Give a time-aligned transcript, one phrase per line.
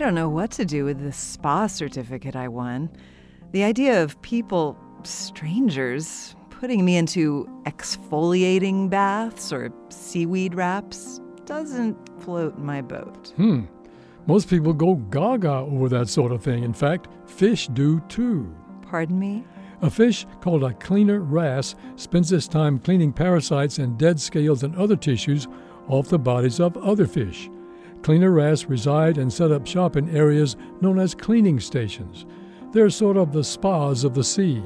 [0.00, 2.90] don't know what to do with the spa certificate I won.
[3.52, 12.58] The idea of people, strangers, putting me into exfoliating baths or seaweed wraps doesn't float
[12.58, 13.34] my boat.
[13.36, 13.64] Hmm.
[14.26, 16.64] Most people go gaga over that sort of thing.
[16.64, 18.54] In fact, fish do too.
[18.82, 19.44] Pardon me?
[19.82, 24.74] A fish called a cleaner wrasse spends its time cleaning parasites and dead scales and
[24.76, 25.46] other tissues
[25.88, 27.50] off the bodies of other fish.
[28.02, 32.26] Cleaner wrasse reside and set up shop in areas known as cleaning stations.
[32.72, 34.62] They're sort of the spas of the sea.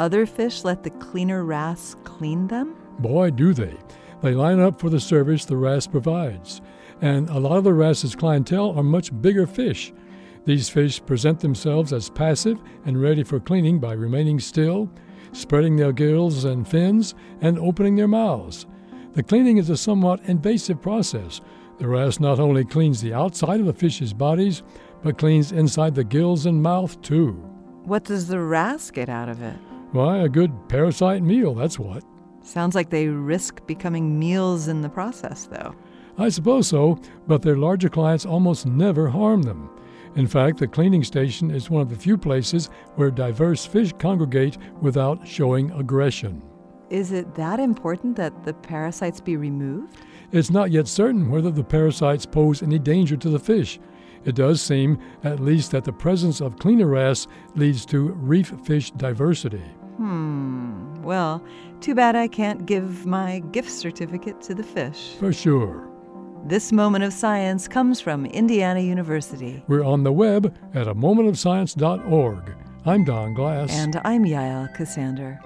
[0.00, 2.74] Other fish let the cleaner wrasse clean them?
[2.98, 3.76] Boy, do they.
[4.22, 6.62] They line up for the service the wrasse provides.
[7.00, 9.92] And a lot of the wrasse's clientele are much bigger fish.
[10.46, 14.90] These fish present themselves as passive and ready for cleaning by remaining still,
[15.32, 18.66] spreading their gills and fins, and opening their mouths.
[19.14, 21.40] The cleaning is a somewhat invasive process.
[21.78, 24.62] The wrasse not only cleans the outside of the fish's bodies,
[25.02, 27.32] but cleans inside the gills and mouth too.
[27.84, 29.56] What does the wrasse get out of it?
[29.92, 32.04] Why, a good parasite meal, that's what.
[32.42, 35.74] Sounds like they risk becoming meals in the process, though.
[36.16, 39.70] I suppose so, but their larger clients almost never harm them.
[40.16, 44.58] In fact, the cleaning station is one of the few places where diverse fish congregate
[44.80, 46.40] without showing aggression.
[46.94, 49.96] Is it that important that the parasites be removed?
[50.30, 53.80] It's not yet certain whether the parasites pose any danger to the fish.
[54.24, 58.92] It does seem, at least, that the presence of cleaner wrasse leads to reef fish
[58.92, 59.64] diversity.
[59.96, 61.02] Hmm.
[61.02, 61.44] Well,
[61.80, 65.14] too bad I can't give my gift certificate to the fish.
[65.18, 65.90] For sure.
[66.46, 69.64] This moment of science comes from Indiana University.
[69.66, 72.54] We're on the web at a momentofscience.org.
[72.86, 73.72] I'm Don Glass.
[73.72, 75.40] And I'm Yael Ksander.